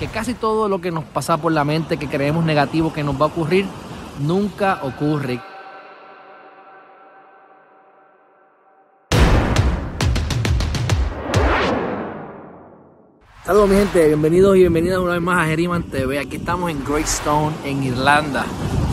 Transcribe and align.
que 0.00 0.08
casi 0.08 0.32
todo 0.32 0.66
lo 0.70 0.80
que 0.80 0.90
nos 0.90 1.04
pasa 1.04 1.36
por 1.36 1.52
la 1.52 1.62
mente, 1.62 1.98
que 1.98 2.08
creemos 2.08 2.42
negativo 2.42 2.90
que 2.90 3.04
nos 3.04 3.20
va 3.20 3.26
a 3.26 3.28
ocurrir, 3.28 3.66
nunca 4.18 4.80
ocurre. 4.82 5.42
Saludos 13.44 13.68
mi 13.68 13.76
gente, 13.76 14.06
bienvenidos 14.06 14.56
y 14.56 14.60
bienvenidas 14.60 15.00
una 15.00 15.12
vez 15.12 15.20
más 15.20 15.44
a 15.44 15.46
Geriman 15.48 15.82
TV. 15.82 16.18
Aquí 16.18 16.36
estamos 16.36 16.70
en 16.70 16.82
Greystone, 16.82 17.54
en 17.66 17.82
Irlanda. 17.82 18.46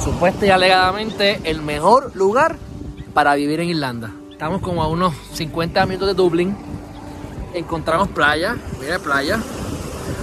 Supuesta 0.03 0.45
y 0.45 0.49
alegadamente 0.49 1.39
el 1.45 1.61
mejor 1.61 2.13
lugar 2.17 2.57
para 3.13 3.33
vivir 3.35 3.61
en 3.61 3.69
Irlanda. 3.69 4.11
Estamos 4.29 4.61
como 4.61 4.83
a 4.83 4.89
unos 4.89 5.13
50 5.31 5.85
minutos 5.85 6.09
de 6.09 6.13
Dublín. 6.15 6.57
Encontramos 7.53 8.09
playa, 8.09 8.57
mira 8.81 8.99
playa. 8.99 9.39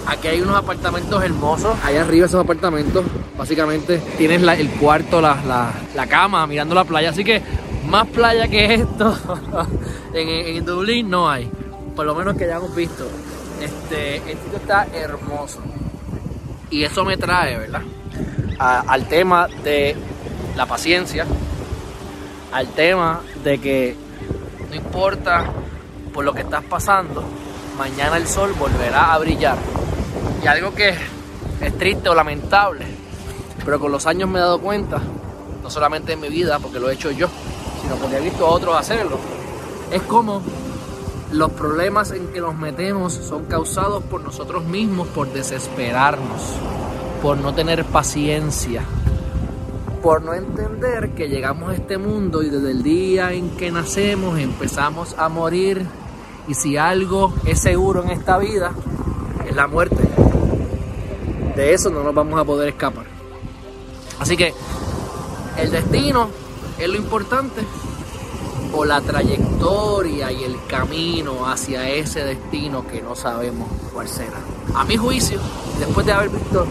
Aquí 0.06 0.28
hay 0.28 0.40
unos 0.40 0.56
apartamentos 0.56 1.22
hermosos. 1.22 1.76
Allá 1.82 2.02
arriba 2.02 2.26
esos 2.26 2.42
apartamentos, 2.42 3.04
básicamente 3.38 3.98
tienes 4.18 4.42
el 4.42 4.70
cuarto, 4.70 5.20
la, 5.20 5.72
cama, 6.08 6.46
mirando 6.46 6.74
la 6.74 6.84
playa. 6.84 7.10
Así 7.10 7.24
que 7.24 7.42
más 7.88 8.06
playa 8.08 8.48
que 8.48 8.74
esto 8.74 9.16
en, 10.14 10.56
en 10.56 10.64
Dublín 10.64 11.10
no 11.10 11.28
hay. 11.28 11.50
Por 11.96 12.06
lo 12.06 12.14
menos 12.14 12.36
que 12.36 12.46
ya 12.46 12.56
hemos 12.56 12.74
visto. 12.74 13.06
Este, 13.60 14.16
el 14.16 14.38
sitio 14.38 14.58
está 14.58 14.86
hermoso. 14.92 15.60
Y 16.70 16.84
eso 16.84 17.04
me 17.04 17.16
trae, 17.16 17.56
¿verdad? 17.56 17.82
al 18.58 19.06
tema 19.08 19.48
de 19.62 19.96
la 20.56 20.66
paciencia, 20.66 21.26
al 22.52 22.68
tema 22.68 23.20
de 23.42 23.58
que 23.58 23.96
no 24.70 24.76
importa 24.76 25.44
por 26.12 26.24
lo 26.24 26.32
que 26.32 26.42
estás 26.42 26.62
pasando, 26.64 27.24
mañana 27.76 28.16
el 28.16 28.26
sol 28.26 28.54
volverá 28.58 29.12
a 29.12 29.18
brillar. 29.18 29.58
Y 30.44 30.46
algo 30.46 30.74
que 30.74 30.94
es 31.62 31.78
triste 31.78 32.10
o 32.10 32.14
lamentable, 32.14 32.84
pero 33.64 33.80
con 33.80 33.90
los 33.90 34.04
años 34.06 34.28
me 34.28 34.38
he 34.38 34.42
dado 34.42 34.60
cuenta, 34.60 35.00
no 35.62 35.70
solamente 35.70 36.12
en 36.12 36.20
mi 36.20 36.28
vida, 36.28 36.58
porque 36.58 36.78
lo 36.78 36.90
he 36.90 36.92
hecho 36.92 37.10
yo, 37.10 37.28
sino 37.80 37.94
porque 37.96 38.18
he 38.18 38.20
visto 38.20 38.46
a 38.46 38.50
otros 38.50 38.76
hacerlo, 38.76 39.18
es 39.90 40.02
como 40.02 40.42
los 41.32 41.50
problemas 41.52 42.10
en 42.10 42.26
que 42.26 42.42
nos 42.42 42.54
metemos 42.54 43.14
son 43.14 43.46
causados 43.46 44.04
por 44.04 44.20
nosotros 44.20 44.64
mismos, 44.64 45.08
por 45.08 45.32
desesperarnos, 45.32 46.42
por 47.22 47.38
no 47.38 47.54
tener 47.54 47.86
paciencia, 47.86 48.82
por 50.02 50.20
no 50.20 50.34
entender 50.34 51.14
que 51.14 51.30
llegamos 51.30 51.70
a 51.70 51.74
este 51.74 51.96
mundo 51.96 52.42
y 52.42 52.50
desde 52.50 52.70
el 52.70 52.82
día 52.82 53.32
en 53.32 53.48
que 53.56 53.72
nacemos 53.72 54.38
empezamos 54.38 55.14
a 55.16 55.30
morir 55.30 55.86
y 56.46 56.52
si 56.52 56.76
algo 56.76 57.32
es 57.46 57.60
seguro 57.60 58.02
en 58.02 58.10
esta 58.10 58.36
vida 58.36 58.72
es 59.48 59.56
la 59.56 59.66
muerte. 59.66 60.13
De 61.54 61.72
eso 61.72 61.90
no 61.90 62.02
nos 62.02 62.14
vamos 62.14 62.38
a 62.38 62.44
poder 62.44 62.68
escapar. 62.68 63.06
Así 64.18 64.36
que 64.36 64.52
el 65.58 65.70
destino 65.70 66.28
es 66.78 66.88
lo 66.88 66.96
importante 66.96 67.62
o 68.72 68.84
la 68.84 69.00
trayectoria 69.00 70.32
y 70.32 70.42
el 70.44 70.56
camino 70.66 71.46
hacia 71.46 71.88
ese 71.88 72.24
destino 72.24 72.86
que 72.86 73.00
no 73.00 73.14
sabemos 73.14 73.68
cuál 73.92 74.08
será. 74.08 74.38
A 74.74 74.84
mi 74.84 74.96
juicio, 74.96 75.38
después 75.78 76.04
de 76.06 76.12
haber 76.12 76.30
visto, 76.30 76.66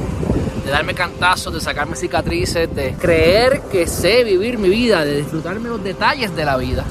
de 0.66 0.72
darme 0.72 0.94
cantazos, 0.94 1.54
de 1.54 1.62
sacarme 1.62 1.96
cicatrices, 1.96 2.74
de 2.76 2.94
creer 2.94 3.62
que 3.72 3.88
sé 3.88 4.24
vivir 4.24 4.58
mi 4.58 4.70
vida, 4.70 5.06
de 5.06 5.18
disfrutarme 5.18 5.70
los 5.70 5.84
detalles 5.84 6.36
de 6.36 6.44
la 6.44 6.58
vida, 6.58 6.84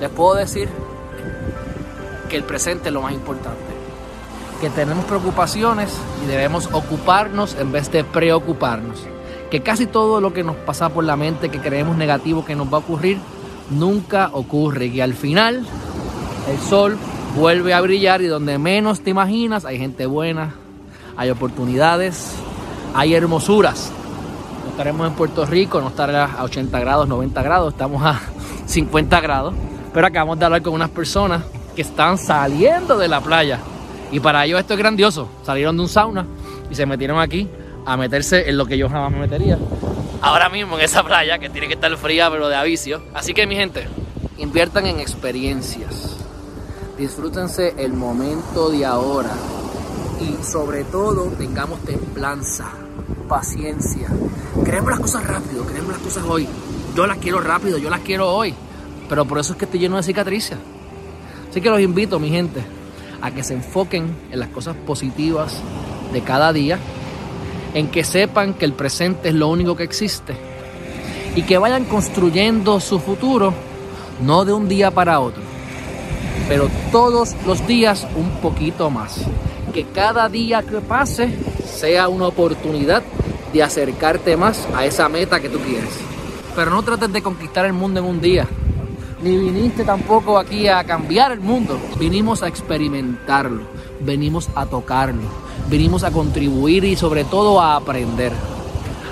les 0.00 0.10
puedo 0.10 0.34
decir 0.34 0.68
que 2.28 2.36
el 2.36 2.44
presente 2.44 2.88
es 2.88 2.94
lo 2.94 3.02
más 3.02 3.12
importante. 3.12 3.77
Que 4.60 4.70
tenemos 4.70 5.04
preocupaciones 5.04 5.90
y 6.24 6.26
debemos 6.26 6.68
ocuparnos 6.72 7.54
en 7.58 7.70
vez 7.72 7.90
de 7.92 8.04
preocuparnos. 8.04 8.98
Que 9.50 9.60
casi 9.62 9.86
todo 9.86 10.20
lo 10.20 10.32
que 10.32 10.42
nos 10.44 10.56
pasa 10.56 10.88
por 10.88 11.04
la 11.04 11.16
mente, 11.16 11.48
que 11.48 11.60
creemos 11.60 11.96
negativo 11.96 12.44
que 12.44 12.56
nos 12.56 12.66
va 12.66 12.78
a 12.78 12.80
ocurrir, 12.80 13.18
nunca 13.70 14.30
ocurre 14.32 14.86
y 14.86 15.00
al 15.00 15.14
final 15.14 15.64
el 16.50 16.58
sol 16.58 16.96
vuelve 17.36 17.74
a 17.74 17.80
brillar 17.80 18.22
y 18.22 18.26
donde 18.26 18.58
menos 18.58 19.00
te 19.00 19.10
imaginas 19.10 19.64
hay 19.64 19.78
gente 19.78 20.06
buena, 20.06 20.54
hay 21.16 21.30
oportunidades, 21.30 22.32
hay 22.94 23.14
hermosuras. 23.14 23.90
No 24.64 24.70
estaremos 24.70 25.06
en 25.06 25.14
Puerto 25.14 25.46
Rico, 25.46 25.80
no 25.80 25.88
estaremos 25.88 26.30
a 26.36 26.44
80 26.44 26.80
grados, 26.80 27.08
90 27.08 27.42
grados, 27.42 27.72
estamos 27.72 28.02
a 28.02 28.20
50 28.66 29.20
grados, 29.20 29.54
pero 29.92 30.06
acabamos 30.06 30.38
de 30.38 30.44
hablar 30.44 30.62
con 30.62 30.74
unas 30.74 30.90
personas 30.90 31.42
que 31.76 31.82
están 31.82 32.18
saliendo 32.18 32.98
de 32.98 33.08
la 33.08 33.20
playa 33.20 33.60
y 34.10 34.20
para 34.20 34.44
ellos 34.44 34.60
esto 34.60 34.74
es 34.74 34.78
grandioso. 34.78 35.28
Salieron 35.44 35.76
de 35.76 35.82
un 35.82 35.88
sauna 35.88 36.26
y 36.70 36.74
se 36.74 36.86
metieron 36.86 37.20
aquí 37.20 37.48
a 37.86 37.96
meterse 37.96 38.48
en 38.48 38.56
lo 38.56 38.66
que 38.66 38.76
yo 38.76 38.88
jamás 38.88 39.10
me 39.10 39.20
metería, 39.20 39.58
ahora 40.20 40.48
mismo 40.48 40.76
en 40.76 40.84
esa 40.84 41.02
playa 41.02 41.38
que 41.38 41.48
tiene 41.48 41.68
que 41.68 41.74
estar 41.74 41.94
fría 41.96 42.30
pero 42.30 42.48
de 42.48 42.56
avicio. 42.56 43.02
Así 43.14 43.32
que 43.34 43.46
mi 43.46 43.56
gente, 43.56 43.86
inviertan 44.36 44.86
en 44.86 45.00
experiencias. 45.00 46.16
Disfrútense 46.98 47.74
el 47.78 47.92
momento 47.92 48.70
de 48.70 48.84
ahora. 48.84 49.30
Y 50.20 50.42
sobre 50.44 50.84
todo 50.84 51.26
tengamos 51.38 51.80
templanza, 51.84 52.70
paciencia. 53.28 54.08
Queremos 54.64 54.90
las 54.90 55.00
cosas 55.00 55.26
rápido, 55.26 55.66
queremos 55.66 55.92
las 55.92 56.00
cosas 56.00 56.24
hoy. 56.28 56.48
Yo 56.96 57.06
las 57.06 57.18
quiero 57.18 57.40
rápido, 57.40 57.78
yo 57.78 57.88
las 57.88 58.00
quiero 58.00 58.28
hoy. 58.28 58.52
Pero 59.08 59.24
por 59.24 59.38
eso 59.38 59.52
es 59.52 59.58
que 59.58 59.64
estoy 59.64 59.80
lleno 59.80 59.96
de 59.96 60.02
cicatrices. 60.02 60.58
Así 61.48 61.60
que 61.60 61.70
los 61.70 61.80
invito, 61.80 62.18
mi 62.18 62.28
gente, 62.30 62.62
a 63.20 63.30
que 63.30 63.42
se 63.42 63.54
enfoquen 63.54 64.14
en 64.30 64.40
las 64.40 64.48
cosas 64.48 64.76
positivas 64.86 65.54
de 66.12 66.22
cada 66.22 66.52
día 66.52 66.78
en 67.74 67.88
que 67.88 68.04
sepan 68.04 68.54
que 68.54 68.64
el 68.64 68.72
presente 68.72 69.28
es 69.28 69.34
lo 69.34 69.48
único 69.48 69.76
que 69.76 69.84
existe 69.84 70.34
y 71.34 71.42
que 71.42 71.58
vayan 71.58 71.84
construyendo 71.84 72.80
su 72.80 72.98
futuro 72.98 73.52
no 74.24 74.44
de 74.44 74.52
un 74.52 74.68
día 74.68 74.90
para 74.90 75.20
otro, 75.20 75.42
pero 76.48 76.68
todos 76.90 77.36
los 77.46 77.66
días 77.66 78.06
un 78.16 78.30
poquito 78.40 78.90
más. 78.90 79.20
Que 79.72 79.84
cada 79.84 80.28
día 80.28 80.62
que 80.62 80.80
pase 80.80 81.30
sea 81.64 82.08
una 82.08 82.26
oportunidad 82.26 83.02
de 83.52 83.62
acercarte 83.62 84.36
más 84.36 84.66
a 84.74 84.84
esa 84.84 85.08
meta 85.08 85.40
que 85.40 85.48
tú 85.48 85.58
quieres. 85.58 85.90
Pero 86.56 86.70
no 86.70 86.82
trates 86.82 87.12
de 87.12 87.22
conquistar 87.22 87.66
el 87.66 87.74
mundo 87.74 88.00
en 88.00 88.06
un 88.06 88.20
día. 88.20 88.48
Ni 89.22 89.36
viniste 89.36 89.84
tampoco 89.84 90.38
aquí 90.38 90.68
a 90.68 90.84
cambiar 90.84 91.32
el 91.32 91.40
mundo. 91.40 91.78
Vinimos 91.98 92.42
a 92.42 92.48
experimentarlo. 92.48 93.62
Venimos 94.00 94.48
a 94.54 94.66
tocarlo 94.66 95.48
venimos 95.68 96.04
a 96.04 96.10
contribuir 96.10 96.84
y 96.84 96.96
sobre 96.96 97.24
todo 97.24 97.60
a 97.60 97.76
aprender. 97.76 98.32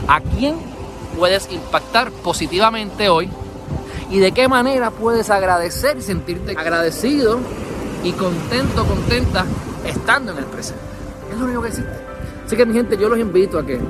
¿A 0.08 0.20
quién 0.20 0.56
puedes 1.16 1.50
impactar 1.50 2.10
positivamente 2.10 3.08
hoy? 3.08 3.28
¿Y 4.10 4.18
de 4.18 4.32
qué 4.32 4.48
manera 4.48 4.90
puedes 4.90 5.30
agradecer 5.30 5.98
y 5.98 6.02
sentirte 6.02 6.52
agradecido 6.52 7.40
y 8.04 8.12
contento, 8.12 8.84
contenta 8.86 9.44
estando 9.84 10.32
en 10.32 10.38
el 10.38 10.44
presente? 10.44 10.82
Es 11.30 11.38
lo 11.38 11.44
único 11.44 11.62
que 11.62 11.68
existe. 11.68 11.92
Así 12.46 12.56
que 12.56 12.64
mi 12.64 12.74
gente, 12.74 12.96
yo 12.96 13.08
los 13.08 13.18
invito 13.18 13.58
a 13.58 13.66
que 13.66 13.80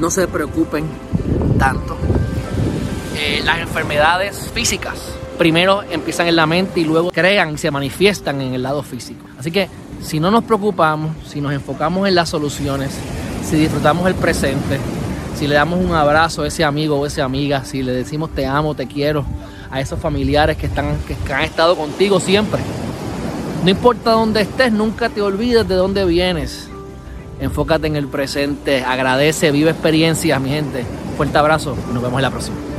no 0.00 0.10
se 0.10 0.26
preocupen 0.26 0.84
tanto. 1.58 1.96
Eh, 3.16 3.42
las 3.44 3.58
enfermedades 3.60 4.50
físicas 4.52 5.14
primero 5.40 5.82
empiezan 5.90 6.26
en 6.26 6.36
la 6.36 6.44
mente 6.44 6.80
y 6.80 6.84
luego 6.84 7.10
crean 7.10 7.54
y 7.54 7.56
se 7.56 7.70
manifiestan 7.70 8.42
en 8.42 8.52
el 8.52 8.62
lado 8.62 8.82
físico. 8.82 9.24
Así 9.38 9.50
que 9.50 9.70
si 10.02 10.20
no 10.20 10.30
nos 10.30 10.44
preocupamos, 10.44 11.12
si 11.26 11.40
nos 11.40 11.54
enfocamos 11.54 12.06
en 12.06 12.14
las 12.14 12.28
soluciones, 12.28 12.90
si 13.42 13.56
disfrutamos 13.56 14.06
el 14.06 14.14
presente, 14.16 14.78
si 15.34 15.46
le 15.46 15.54
damos 15.54 15.82
un 15.82 15.94
abrazo 15.94 16.42
a 16.42 16.46
ese 16.46 16.62
amigo 16.62 17.00
o 17.00 17.06
esa 17.06 17.24
amiga, 17.24 17.64
si 17.64 17.82
le 17.82 17.92
decimos 17.92 18.34
te 18.34 18.44
amo, 18.44 18.74
te 18.74 18.86
quiero, 18.86 19.24
a 19.70 19.80
esos 19.80 19.98
familiares 19.98 20.58
que, 20.58 20.66
están, 20.66 20.98
que 21.26 21.32
han 21.32 21.44
estado 21.44 21.74
contigo 21.74 22.20
siempre. 22.20 22.60
No 23.64 23.70
importa 23.70 24.10
dónde 24.10 24.42
estés, 24.42 24.70
nunca 24.70 25.08
te 25.08 25.22
olvides 25.22 25.66
de 25.66 25.74
dónde 25.74 26.04
vienes. 26.04 26.68
Enfócate 27.40 27.86
en 27.86 27.96
el 27.96 28.08
presente, 28.08 28.84
agradece, 28.84 29.50
vive 29.52 29.70
experiencias, 29.70 30.38
mi 30.38 30.50
gente. 30.50 30.84
Fuerte 31.16 31.38
abrazo 31.38 31.74
y 31.90 31.94
nos 31.94 32.02
vemos 32.02 32.18
en 32.18 32.22
la 32.24 32.30
próxima. 32.30 32.69